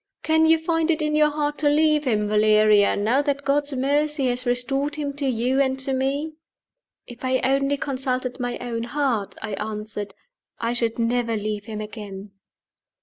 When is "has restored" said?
4.29-4.95